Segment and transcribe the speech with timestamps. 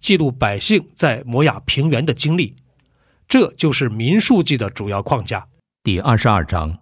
[0.00, 2.54] 记录百姓在摩亚平原的经历，
[3.28, 5.44] 这就是民数记的主要框架。
[5.82, 6.76] 第二十二章，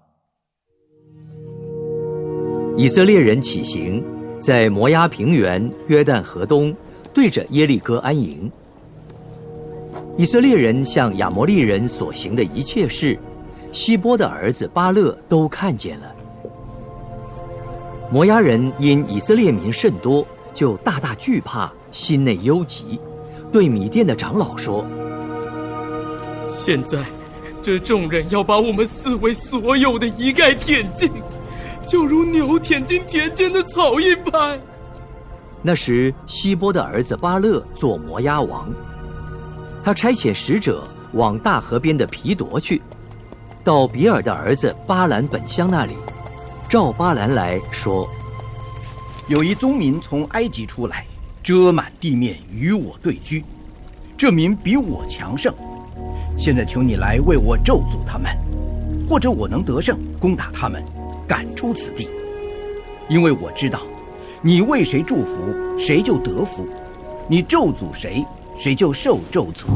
[2.76, 4.04] 以色列人起行，
[4.38, 6.76] 在摩押平原约旦河东，
[7.14, 8.50] 对着耶利哥安营。
[10.18, 13.18] 以色列人向亚摩利人所行的一切事，
[13.72, 16.14] 希波的儿子巴勒都看见了。
[18.10, 21.72] 摩押人因以色列民甚多，就大大惧怕。
[21.92, 23.00] 心内忧急，
[23.56, 24.84] 对米店的长老说
[26.46, 27.02] ：“现在，
[27.62, 31.10] 这众人要把我们四位所有的一概舔尽，
[31.86, 34.60] 就如牛舔尽田间的草一般。”
[35.64, 38.70] 那时，希波的儿子巴勒做摩押王，
[39.82, 42.82] 他差遣使者往大河边的皮夺去，
[43.64, 45.94] 到比尔的儿子巴兰本乡那里，
[46.68, 48.06] 召巴兰来说
[49.28, 51.06] ：“有一宗民从埃及出来。”
[51.46, 53.44] 遮满地面与我对居，
[54.16, 55.52] 这民比我强盛。
[56.38, 58.30] 现在求你来为我咒诅他们，
[59.08, 60.82] 或者我能得胜攻打他们，
[61.28, 62.08] 赶出此地。
[63.08, 63.80] 因为我知道，
[64.42, 66.62] 你为谁祝福，谁就得福；
[67.28, 68.24] 你咒诅谁，
[68.58, 69.66] 谁就受咒诅。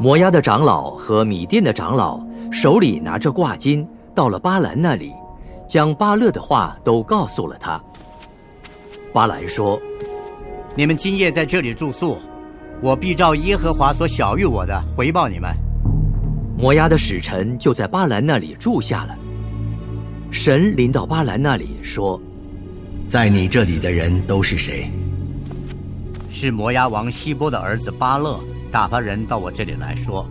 [0.00, 5.12] 摩押的长老和米店的长老手里拿着挂金，到了巴兰那里，
[5.68, 7.82] 将巴勒的话都告诉了他。
[9.12, 9.80] 巴兰说。
[10.76, 12.16] 你们今夜在这里住宿，
[12.80, 15.50] 我必照耶和华所晓谕我的回报你们。
[16.56, 19.16] 摩押的使臣就在巴兰那里住下了。
[20.30, 22.20] 神临到巴兰那里说
[23.08, 24.90] ：“在你这里的人都是谁？”
[26.30, 28.40] 是摩押王希波的儿子巴勒
[28.70, 30.28] 打发人到我这里来说：“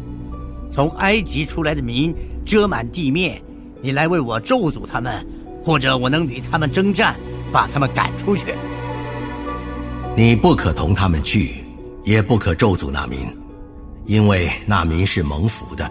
[0.69, 2.13] 从埃及出来的民
[2.45, 3.41] 遮满地面，
[3.81, 5.25] 你来为我咒诅他们，
[5.63, 7.15] 或者我能与他们征战，
[7.51, 8.55] 把他们赶出去。”
[10.15, 11.62] 你不可同他们去，
[12.03, 13.19] 也不可咒诅那民，
[14.05, 15.89] 因为那民是蒙福的。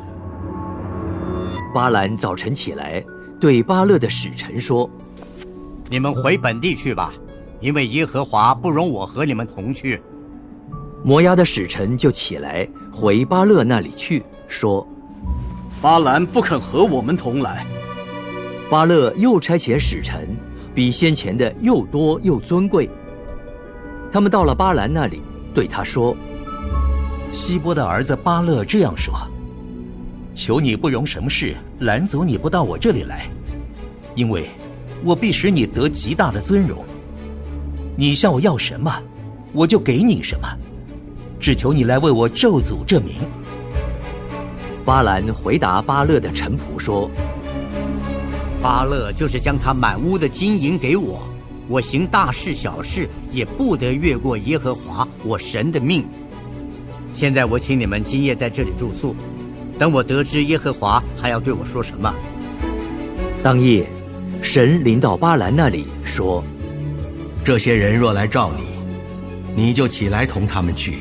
[1.75, 3.03] 巴兰早晨起来，
[3.41, 4.89] 对巴勒的使臣说
[5.89, 7.15] ：“你们回本地去吧，
[7.61, 10.01] 因为耶和华不容我和你们同去。”
[11.03, 14.87] 摩押的使臣就起来回巴勒那里去，说
[15.81, 17.67] ：“巴兰不肯和我们同来。”
[18.69, 20.29] 巴勒又差遣使臣，
[20.75, 22.89] 比先前的又多又尊贵。
[24.13, 25.23] 他们到了巴兰那里，
[25.55, 26.17] 对他说
[27.33, 29.15] ：“希波的儿子巴勒这样说：
[30.35, 33.29] 求你不容什么事拦阻你不到我这里来，
[34.15, 34.49] 因为
[35.05, 36.85] 我必使你得极大的尊荣。
[37.97, 38.91] 你向我要什么，
[39.53, 40.49] 我就给你什么。
[41.39, 43.17] 只求你来为我咒诅这名。”
[44.85, 47.11] 巴兰回答巴勒的臣仆说
[48.63, 51.21] ：“巴勒就是将他满屋的金银给我。”
[51.73, 56.05] 我行大事小事也不得越过耶和华我神的命。
[57.15, 59.17] 现在我请你们今夜在这里住宿，
[59.79, 62.15] 等我得知耶和华还要对我说什么。
[63.43, 63.89] 当夜，
[64.43, 66.45] 神临到巴兰那里说
[67.43, 68.65] ：“这些人若来召你，
[69.57, 70.99] 你就起来同他们去。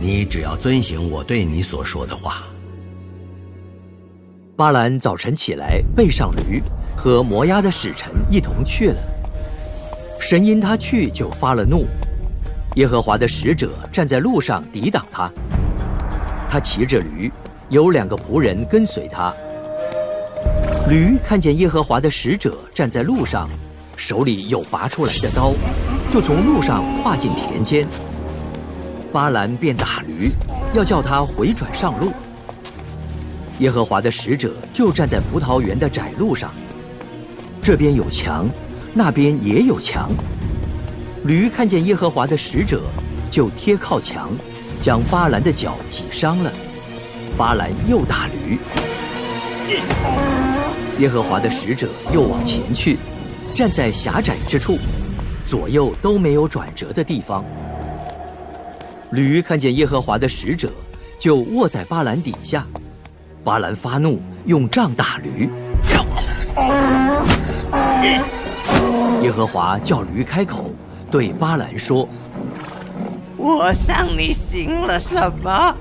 [0.00, 2.42] 你只要遵行我对你所说的话。”
[4.58, 6.60] 巴兰早晨起来，背上驴，
[6.96, 9.00] 和摩押的使臣一同去了。
[10.20, 11.86] 神因他去就发了怒，
[12.76, 15.28] 耶和华的使者站在路上抵挡他。
[16.48, 17.32] 他骑着驴，
[17.70, 19.34] 有两个仆人跟随他。
[20.88, 23.48] 驴看见耶和华的使者站在路上，
[23.96, 25.54] 手里有拔出来的刀，
[26.12, 27.88] 就从路上跨进田间。
[29.10, 30.30] 巴兰便打驴，
[30.74, 32.12] 要叫他回转上路。
[33.58, 36.52] 耶和华的使者就站在葡萄园的窄路上，
[37.62, 38.46] 这边有墙。
[38.92, 40.10] 那边也有墙。
[41.24, 42.82] 驴看见耶和华的使者，
[43.30, 44.30] 就贴靠墙，
[44.80, 46.52] 将巴兰的脚挤伤了。
[47.36, 48.58] 巴兰又打驴。
[50.98, 52.98] 耶和华的使者又往前去，
[53.54, 54.76] 站在狭窄之处，
[55.46, 57.44] 左右都没有转折的地方。
[59.10, 60.72] 驴看见耶和华的使者，
[61.18, 62.66] 就卧在巴兰底下。
[63.42, 65.48] 巴兰发怒，用杖打驴。
[69.30, 70.72] 耶和华叫驴开口，
[71.08, 72.08] 对巴兰说
[73.38, 75.72] ：“我向你行了什么？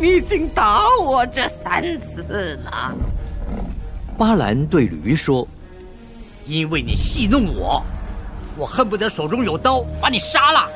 [0.00, 2.70] 你竟打我这三次呢？”
[4.16, 5.46] 巴兰对驴说
[6.48, 7.84] ：“因为你戏弄我，
[8.56, 10.66] 我恨不得手中有刀把你杀了。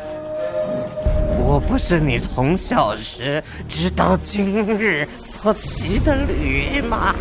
[1.38, 7.14] 我不是你从小时直到今日所骑的驴吗？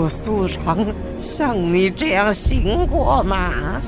[0.00, 0.86] 我素常
[1.18, 3.82] 像你这样行过吗？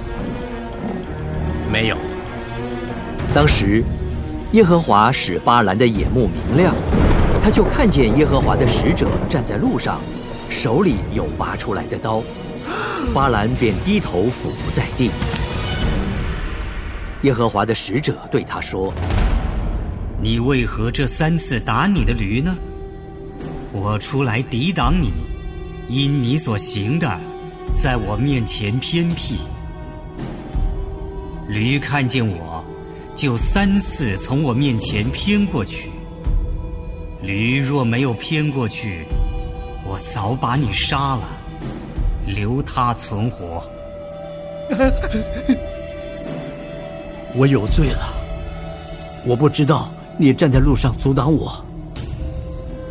[1.71, 1.97] 没有。
[3.33, 3.85] 当时，
[4.51, 6.75] 耶和华使巴兰的眼目明亮，
[7.41, 10.01] 他就看见耶和华的使者站在路上。”
[10.51, 12.21] 手里有拔出来的刀，
[13.15, 15.13] 巴兰便低头俯伏在地。
[17.23, 18.93] 耶和华的使者对他说
[20.21, 22.53] ：“你为何这三次打你的驴呢？
[23.71, 25.13] 我出来抵挡你，
[25.91, 27.19] 因你所行的，
[27.77, 29.41] 在我面前偏僻。
[31.49, 32.65] 驴看见我，
[33.17, 35.91] 就三次从我面前偏过去。
[37.21, 39.05] 驴若没有偏过去，
[39.85, 41.25] 我早把你杀了，
[42.25, 43.61] 留他存活。
[47.35, 48.15] 我有罪了，
[49.27, 51.53] 我不知道你站在路上阻挡我。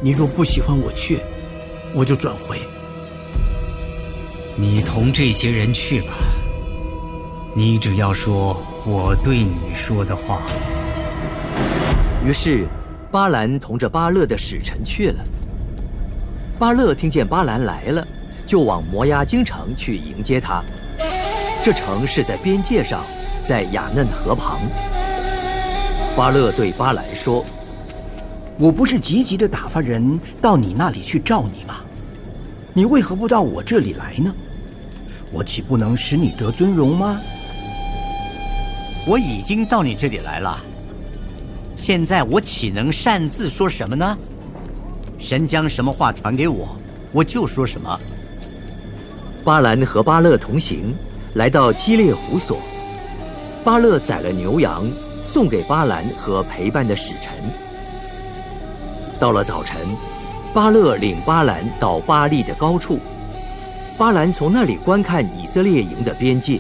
[0.02, 1.18] 你若不喜欢我去，
[1.96, 2.60] 我就转回。
[4.62, 6.08] 你同这些人去吧，
[7.56, 10.42] 你只要说我对你说的话。
[12.26, 12.68] 于是，
[13.10, 15.24] 巴兰同着巴勒的使臣去了。
[16.60, 18.06] 巴勒听见巴兰来了，
[18.46, 20.62] 就往摩押京城去迎接他。
[21.64, 23.02] 这城是在边界上，
[23.46, 24.60] 在雅嫩河旁。
[26.18, 27.46] 巴勒对巴兰说
[28.60, 31.76] ：“我不是急急的打发人到你那里去召你吗？
[32.74, 34.36] 你为何不到我这里来呢？
[35.32, 37.20] 我岂不能使你得尊荣吗？
[39.08, 40.60] 我已经到你这里来了，
[41.76, 44.18] 现在我岂能擅自说什么呢？”
[45.20, 46.78] 神将什么话传给我，
[47.12, 48.00] 我就说什么。
[49.44, 50.96] 巴兰和巴勒同行，
[51.34, 52.60] 来到基列湖所。
[53.64, 54.90] 巴勒宰了牛羊，
[55.22, 57.34] 送给巴兰和陪伴的使臣。
[59.20, 59.78] 到了早晨，
[60.54, 63.00] 巴勒领巴兰到巴利的高处，
[64.00, 66.58] 巴兰从那里观看以色列营的边界。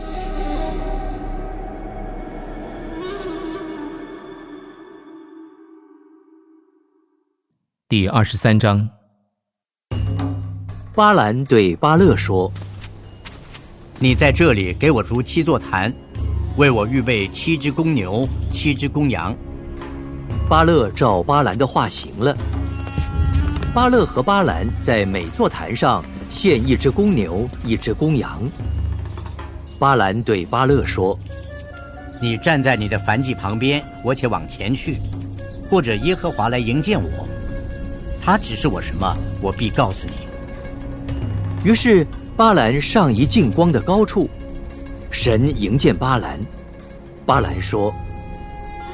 [7.87, 8.89] 第二十三章，
[10.93, 12.51] 巴兰对巴勒说
[13.99, 15.93] ：“你在这里给我筑七座坛，
[16.57, 19.33] 为我预备七只公牛、七只公羊。”
[20.49, 22.35] 巴勒照巴兰的话行了。
[23.73, 28.41] 巴勒和巴兰在每座坛上献一只公牛、一只公羊。
[29.77, 31.17] 巴兰对巴勒说
[32.21, 34.97] ：“你站在你的燔祭旁边，我且往前去，
[35.69, 37.27] 或者耶和华来迎接我。”
[38.21, 41.69] 他指示我什么，我必告诉你。
[41.69, 42.05] 于是
[42.37, 44.29] 巴兰上一近光的高处，
[45.09, 46.39] 神迎见巴兰。
[47.25, 47.93] 巴兰说：“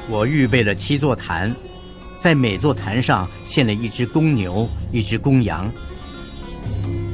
[0.09, 1.53] 我预备了七座坛，
[2.17, 5.69] 在每座坛上献了一只公牛，一只公羊。”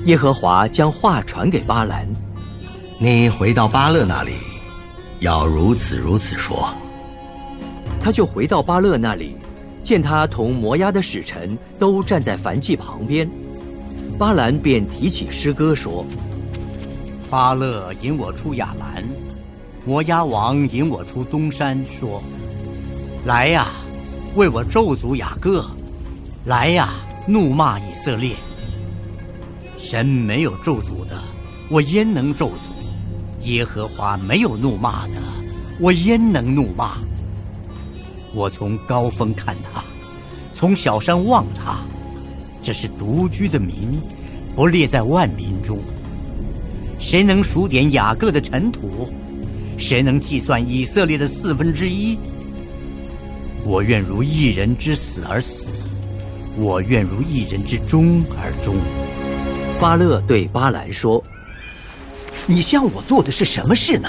[0.05, 2.08] 耶和华将话传给巴兰
[2.98, 4.34] ：“你回到巴勒那里，
[5.20, 6.74] 要如此如此说。”
[8.01, 9.36] 他就回到巴勒那里。
[9.84, 13.29] 见他同摩押的使臣都站在燔祭旁边，
[14.17, 16.05] 巴兰便提起诗歌说
[17.31, 19.03] ：“巴勒引我出亚兰，
[19.84, 22.22] 摩押王引我出东山，说：
[23.25, 23.70] 来呀，
[24.36, 25.63] 为我咒诅雅各；
[26.46, 26.89] 来呀，
[27.25, 28.36] 怒骂以色列。
[29.91, 31.21] 神没有咒诅的，
[31.69, 33.43] 我焉能咒诅？
[33.43, 35.15] 耶和华没有怒骂的，
[35.81, 37.00] 我焉能怒骂？”
[38.33, 39.83] 我从高峰看他，
[40.53, 41.79] 从小山望他，
[42.63, 44.00] 这是独居的民，
[44.55, 45.77] 不列在万民中。
[46.98, 49.10] 谁能数点雅各的尘土？
[49.77, 52.17] 谁能计算以色列的四分之一？
[53.65, 55.67] 我愿如一人之死而死，
[56.55, 58.77] 我愿如一人之终而终。
[59.82, 61.24] 巴勒对巴兰说
[62.46, 64.08] ：“你向我做的是什么事呢？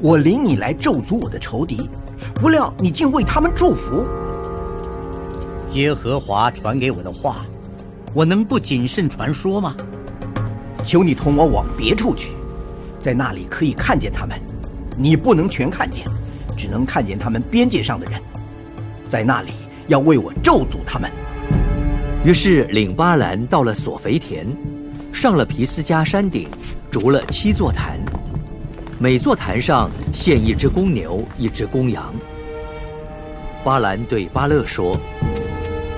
[0.00, 1.88] 我领你来咒诅我的仇敌。”
[2.34, 4.04] 不料你竟为他们祝福。
[5.74, 7.46] 耶和华传给我的话，
[8.12, 9.76] 我能不谨慎传说吗？
[10.84, 12.32] 求你同我往别处去，
[13.00, 14.36] 在那里可以看见他们。
[14.96, 16.04] 你不能全看见，
[16.56, 18.20] 只能看见他们边界上的人。
[19.08, 19.52] 在那里
[19.86, 21.08] 要为我咒诅他们。
[22.24, 24.46] 于是领巴兰到了索肥田，
[25.12, 26.48] 上了皮斯加山顶，
[26.88, 27.98] 筑了七座坛，
[29.00, 32.14] 每座坛上献一只公牛，一只公羊。
[33.64, 34.96] 巴兰对巴勒说：“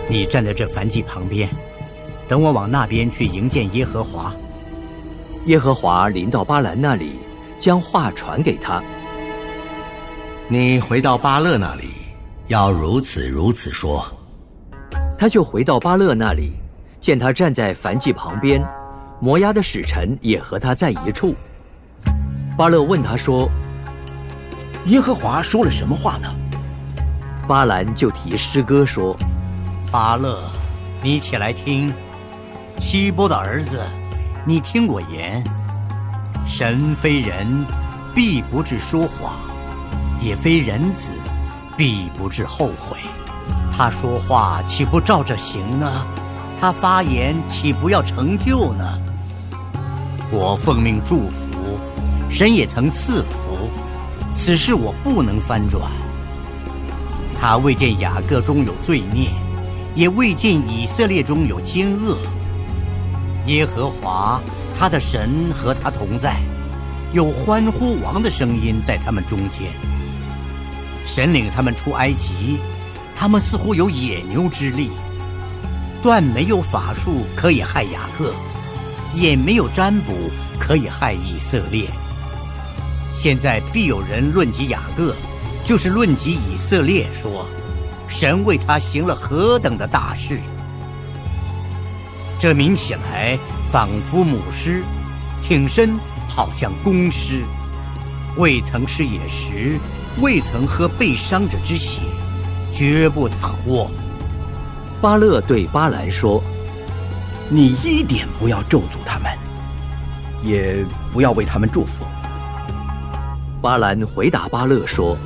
[0.08, 1.46] 你站在这燔祭旁边，
[2.26, 4.34] 等我往那边去迎见耶和华。”
[5.44, 7.16] 耶和华临到巴兰那里，
[7.58, 8.82] 将话传给他
[10.48, 11.90] ：“你回到巴勒那里，
[12.48, 14.02] 要如此如此说。”
[15.18, 16.52] 他就回到巴勒那里，
[17.00, 18.62] 见他站在燔祭旁边，
[19.20, 21.34] 摩押的使臣也和他在一处。
[22.56, 23.48] 巴勒问他说
[24.86, 26.28] ：“耶和华说了什么话呢？”
[27.46, 29.16] 巴兰就提诗歌说
[29.90, 30.42] ：“巴勒，
[31.02, 31.92] 你起来听，
[32.80, 33.80] 希波的儿子，
[34.44, 35.42] 你听我言。
[36.46, 37.64] 神非人，
[38.14, 39.32] 必不至说谎；
[40.20, 41.18] 也非人子，
[41.76, 42.98] 必不至后悔。
[43.76, 46.06] 他说话岂不照着行呢？
[46.60, 48.84] 他发言岂不要成就呢？
[50.30, 51.78] 我奉命祝福，
[52.30, 53.68] 神也曾赐福，
[54.32, 55.90] 此事我不能翻转。”
[57.40, 59.28] 他未见雅各中有罪孽，
[59.94, 62.16] 也未见以色列中有奸恶。
[63.46, 64.40] 耶和华
[64.78, 66.36] 他的神和他同在，
[67.12, 69.68] 有欢呼王的声音在他们中间。
[71.04, 72.58] 神领他们出埃及，
[73.16, 74.90] 他们似乎有野牛之力，
[76.02, 78.34] 断没有法术可以害雅各，
[79.14, 81.88] 也没有占卜可以害以色列。
[83.14, 85.14] 现在必有人论及雅各。
[85.66, 87.48] 就是论及以色列说，
[88.06, 90.38] 神为他行了何等的大事。
[92.38, 93.38] 这名起来
[93.72, 94.84] 仿佛母狮，
[95.42, 97.44] 挺身好像公狮，
[98.36, 99.80] 未曾吃野食，
[100.20, 102.02] 未曾喝被伤者之血，
[102.74, 103.88] 绝不躺卧。
[105.00, 106.42] 巴勒对巴兰说
[107.48, 109.30] ：“你一点不要咒诅他们，
[110.42, 112.04] 也不要为他们祝福。”
[113.62, 115.16] 巴兰回答巴勒说。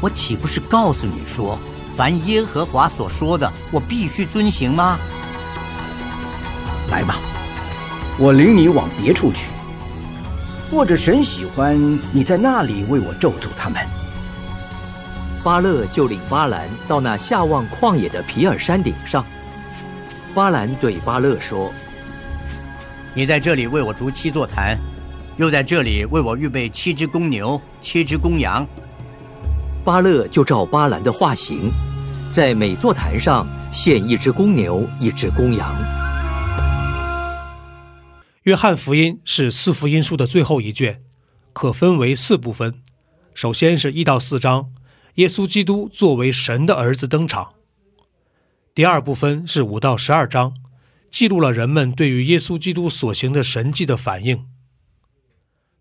[0.00, 1.58] 我岂不是告诉你说，
[1.96, 4.98] 凡耶和华所说的，我必须遵行吗？
[6.90, 7.16] 来吧，
[8.18, 9.48] 我领你往别处去，
[10.70, 11.80] 或者神喜欢
[12.12, 13.80] 你在那里为我咒诅他们。
[15.44, 19.22] 巴勒就领巴兰到那下望旷野的皮尔山顶上。
[20.34, 21.70] 巴兰对巴勒说
[23.12, 24.78] ：“你在这里为我筑七座坛，
[25.36, 28.66] 又在这里为我预备七只公牛、七只公羊。”
[29.84, 31.70] 巴勒就照巴兰的画行，
[32.30, 35.76] 在每座坛上献一只公牛，一只公羊。
[38.44, 41.02] 约翰福音是四福音书的最后一卷，
[41.52, 42.76] 可分为四部分。
[43.34, 44.68] 首先是一到四章，
[45.14, 47.54] 耶稣基督作为神的儿子登场。
[48.74, 50.54] 第二部分是五到十二章，
[51.10, 54.46] 记录了人们对于耶稣基督所行的神迹的反应。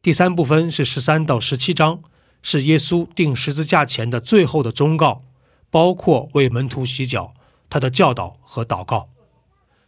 [0.02, 2.02] 第三部分是十三到十七章。
[2.46, 5.24] 是耶稣钉十字架前的最后的忠告，
[5.70, 7.34] 包括为门徒洗脚、
[7.70, 9.08] 他的教导和祷告。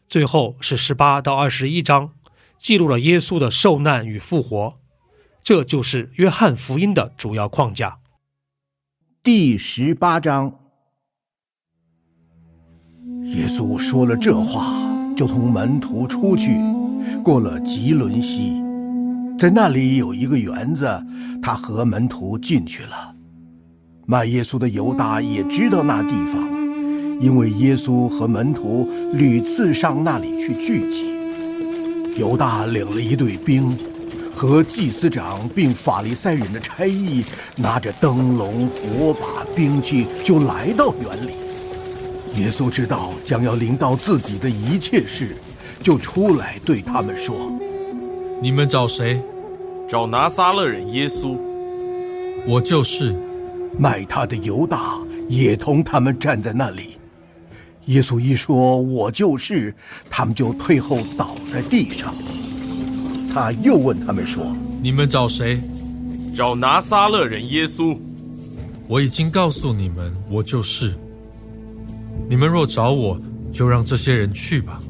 [0.08, 2.12] 最后是十八到二十一章，
[2.58, 4.80] 记录了耶稣的受难与复活。
[5.44, 8.00] 这就是约翰福音的主要框架。
[9.26, 10.54] 第十八章，
[13.24, 16.60] 耶稣说了这话，就同门徒出去，
[17.24, 18.62] 过了吉伦西。
[19.40, 20.88] 在那里有一个园子，
[21.42, 23.16] 他和门徒进去了。
[24.06, 31.04] 卖耶稣的犹大也知道那地方，因为耶稣和门徒屡次上那里去聚集。
[32.16, 33.76] 犹大领了一队兵，
[34.36, 37.24] 和祭司长并法利赛人的差役，
[37.56, 41.32] 拿着灯笼、火把、兵器，就来到园里。
[42.36, 45.36] 耶稣知道将要临到自己的一切事，
[45.82, 47.52] 就出来对他们说。
[48.42, 49.22] 你们找谁？
[49.88, 51.38] 找拿撒勒人耶稣。
[52.46, 53.16] 我就是。
[53.78, 56.98] 卖他的犹大也同他们站在那里。
[57.88, 59.76] 耶稣一说“我就是”，
[60.10, 62.16] 他们就退后倒在地上。
[63.36, 65.62] 他又问他们说：“你们找谁？”
[66.34, 67.98] 找拿撒勒人耶稣。
[68.88, 70.94] 我已经告诉你们，我就是。
[72.30, 73.20] 你们若找我，
[73.52, 74.82] 就让这些人去吧。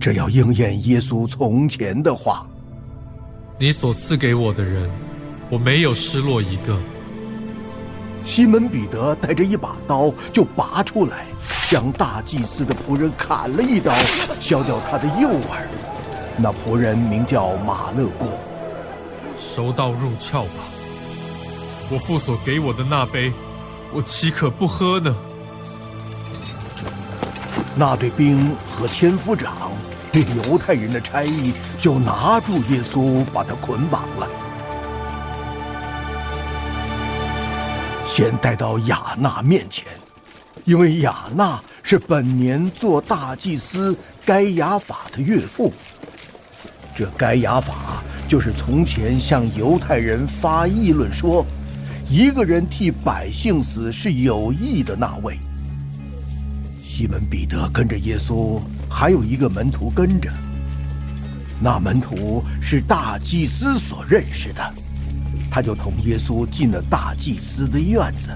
[0.00, 2.46] 这要应验耶稣从前的话。
[3.58, 4.88] 你所赐给我的人，
[5.50, 6.80] 我没有失落一个。
[8.24, 11.26] 西门彼得带着一把刀就拔出来，
[11.68, 13.92] 将大祭司的仆人砍了一刀，
[14.40, 15.68] 削掉他的右耳。
[16.36, 18.26] 那仆人名叫马勒古。
[19.38, 20.64] 收刀入鞘吧。
[21.90, 23.32] 我父所给我的那杯，
[23.92, 25.14] 我岂可不喝呢？
[27.74, 29.72] 那队兵和千夫长
[30.12, 34.28] 对犹太人的差役就拿住耶稣，把他捆绑了。
[38.06, 39.86] 先带到雅纳面前，
[40.64, 45.72] 因为雅纳是本年做大祭司该亚法的岳父。
[46.94, 51.44] 这该亚法就是从前向犹太人发议论说，
[52.08, 55.38] 一个人替百姓死是有益的那位。
[56.84, 60.30] 西门彼得跟着耶稣，还有一个门徒跟着。
[61.60, 64.74] 那门徒是大祭司所认识的。
[65.50, 68.30] 他就同耶稣进了大祭司的院子，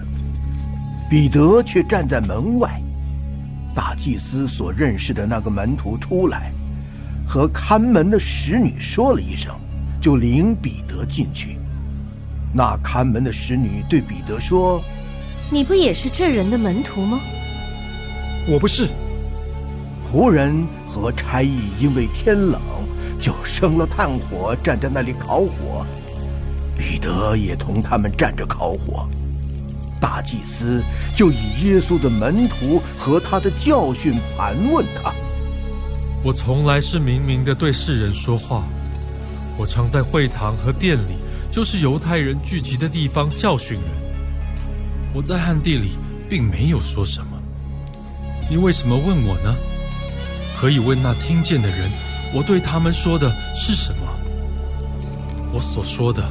[1.09, 2.81] 彼得却站在门外。
[3.75, 6.53] 大祭司所认识的那个门徒出来，
[7.27, 9.53] 和看门的使女说了一声，
[10.01, 11.59] 就领彼得进去。
[12.55, 14.83] 那看门的使女对彼得说
[15.51, 17.21] ：“你不也是这人的门徒吗
[18.49, 18.89] ？”“我不是。”
[20.09, 22.61] 仆人和差役因为天冷，
[23.21, 25.85] 就生了炭火，站在那里烤火。
[26.79, 29.09] 彼得也同他们站着烤火，
[30.01, 30.83] 大祭司
[31.17, 35.13] 就以耶稣的门徒和他的教训盘问他。
[36.27, 38.65] 我从来是明明的对世人说话，
[39.57, 41.19] 我常在会堂和殿里，
[41.53, 43.89] 就是犹太人聚集的地方教训人。
[45.15, 45.91] 我在暗地里
[46.29, 47.41] 并没有说什么。
[48.51, 49.55] 你为什么问我呢？
[50.59, 51.93] 可以问那听见的人，
[52.35, 54.09] 我对他们说的是什么？
[55.53, 56.25] 我所说的。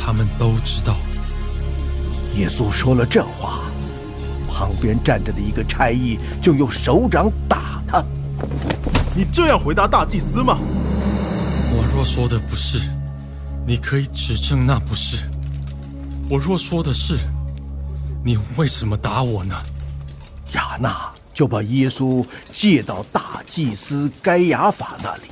[0.00, 0.96] 他们都知道，
[2.34, 3.60] 耶稣说了这话，
[4.48, 8.04] 旁边站着的一个差役就用手掌打他。
[9.16, 10.58] 你这样回答大祭司吗？
[11.72, 12.78] 我若说的不是，
[13.66, 15.24] 你可以指证那不是；
[16.28, 17.16] 我若说的是，
[18.22, 19.54] 你为什么打我呢？
[20.52, 25.22] 亚娜就把耶稣借到大祭司该亚法那里，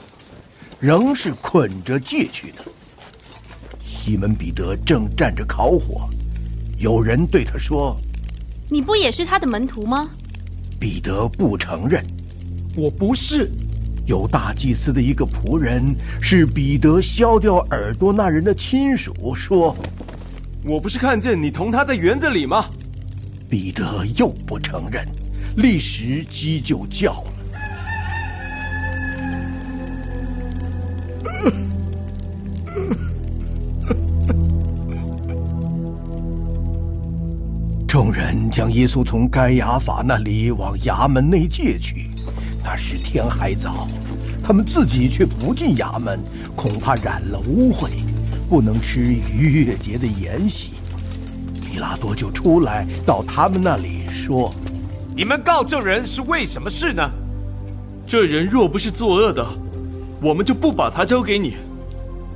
[0.80, 2.64] 仍是捆着借去的。
[3.82, 6.08] 西门彼得正站着烤火，
[6.78, 7.94] 有人对他说
[8.70, 10.08] ：“你不也是他的门徒吗？”
[10.80, 12.02] 彼得不承认
[12.76, 13.50] ：“我不是。”
[14.06, 15.82] 有大祭司的一个仆人
[16.20, 19.74] 是彼得削掉耳朵那人的亲属，说
[20.62, 22.66] ：“我不是看见你同他在园子里吗？”
[23.48, 25.06] 彼得又不承认，
[25.56, 27.30] 立时鸡就叫了。
[37.86, 42.10] 众人将耶稣从该亚法那里往衙门内借去，
[42.66, 43.86] 那时天还早，
[44.42, 46.18] 他们自己却不进衙门，
[46.56, 47.90] 恐怕染了污秽，
[48.48, 50.70] 不能吃逾越节的筵席。
[51.62, 54.50] 比拉多就出来到他们那里说
[55.14, 57.02] ：“你们告这人是为什么事呢？
[58.06, 59.46] 这人若不是作恶的，
[60.22, 61.56] 我们就不把他交给你。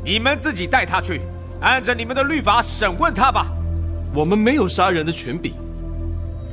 [0.04, 1.22] 你们自己带他去，
[1.62, 3.46] 按着你们的律法审问他吧。”
[4.14, 5.52] 我们没有杀人的权柄，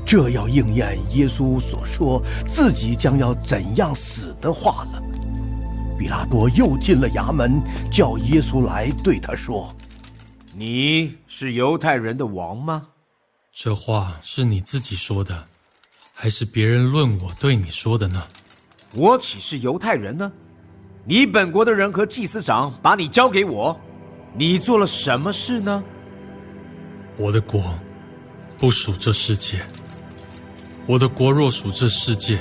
[0.05, 5.01] 这要应验耶稣所说自己将要怎样死的话了。
[5.97, 9.73] 比拉多又进了衙门，叫耶稣来，对他说
[10.53, 12.87] ：“你是犹太人的王吗？”
[13.51, 15.47] 这话是你自己说的，
[16.13, 18.21] 还是别人论我对你说的呢？
[18.93, 20.31] 我岂是犹太人呢？
[21.05, 23.79] 你本国的人和祭司长把你交给我，
[24.33, 25.83] 你做了什么事呢？
[27.15, 27.63] 我的国
[28.57, 29.65] 不属这世界。
[30.87, 32.39] 我的国若属这世界，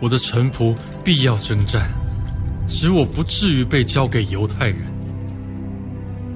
[0.00, 1.88] 我的臣仆必要征战，
[2.66, 4.78] 使我不至于被交给犹太人。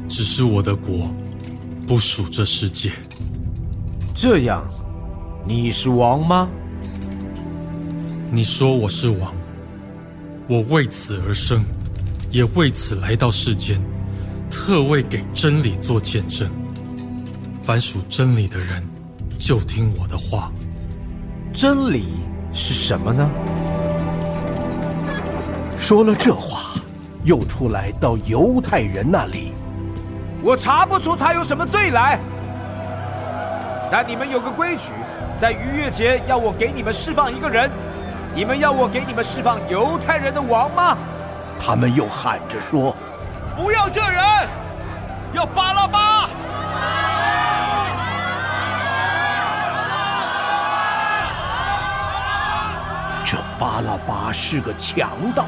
[0.08, 1.12] 只是我的国
[1.88, 2.92] 不属这世界。
[4.14, 4.64] 这样，
[5.44, 6.48] 你是王吗？
[8.30, 9.34] 你说我是王，
[10.48, 11.64] 我为此而生，
[12.30, 13.80] 也为此来到世间，
[14.48, 16.48] 特为给真理做见证。
[17.60, 18.86] 凡属真理的人，
[19.36, 20.52] 就听我的话。
[21.60, 22.14] 真理
[22.54, 23.30] 是什么呢？
[25.76, 26.80] 说了这话，
[27.22, 29.52] 又出来到犹太人那里。
[30.42, 32.18] 我查不出他有什么罪来。
[33.92, 34.92] 但你们有个规矩，
[35.36, 37.70] 在逾越节要我给你们释放一个人。
[38.34, 40.96] 你们要我给你们释放犹太人的王吗？
[41.60, 42.96] 他们又喊着说
[43.54, 44.24] ：“不要这人，
[45.34, 46.00] 要巴拉巴。”
[53.60, 55.44] 巴拉巴是个强盗。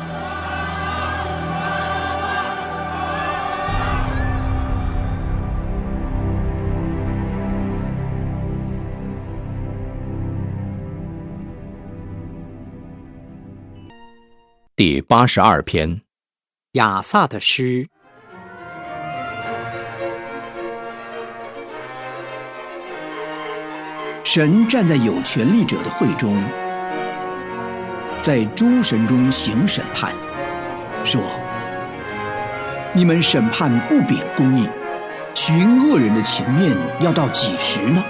[14.77, 16.03] 第八十二篇，
[16.73, 17.89] 亚萨的诗。
[24.23, 26.37] 神站在有权力者的会中，
[28.23, 30.13] 在诸神中行审判，
[31.03, 31.21] 说
[32.95, 34.69] ：“你们审判不秉公义，
[35.35, 38.01] 寻恶人的情面，要到几时呢？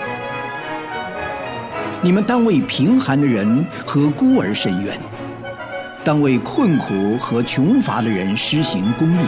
[2.02, 5.00] 你们当为贫寒的人和孤儿伸冤，
[6.04, 9.24] 当为困苦和穷乏的人施行公义，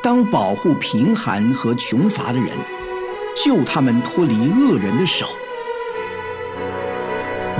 [0.00, 2.48] 当保护贫寒和穷乏的人。”
[3.42, 5.26] 救他们脱离恶人的手。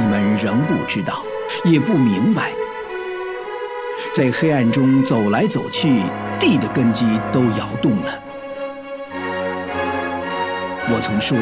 [0.01, 1.23] 你们仍不知道，
[1.63, 2.53] 也不明白，
[4.15, 6.01] 在黑暗中走来走去，
[6.39, 8.23] 地的根基都摇动了。
[10.89, 11.37] 我曾说，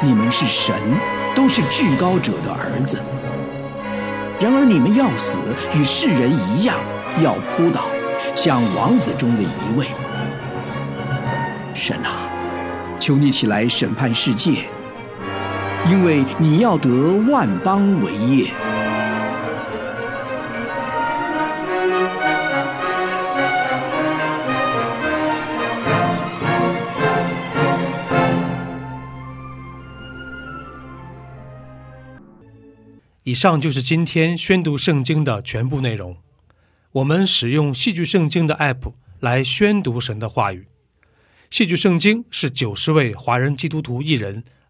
[0.00, 0.74] 你们是神，
[1.32, 3.00] 都是至高者的儿子。
[4.40, 5.38] 然而你们要死，
[5.78, 6.76] 与世人一样，
[7.22, 7.86] 要扑倒，
[8.34, 9.86] 像王子中的一位。
[11.72, 12.28] 神啊！
[12.98, 14.64] 求你起来审判世界，
[15.88, 16.90] 因为你要得
[17.30, 18.50] 万邦为业。
[33.22, 36.16] 以上就是今天宣读圣经的全部内容。
[36.90, 40.66] 我们使用戏剧圣经的 App 来宣读神的话语。
[41.50, 44.42] 戏剧圣经是九十位华人基督徒艺人